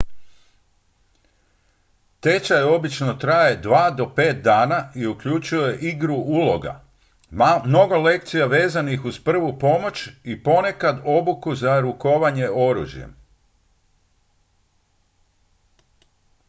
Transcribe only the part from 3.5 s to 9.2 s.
2 do 5 dana i uključuje igru uloga mnogo lekcija vezanih uz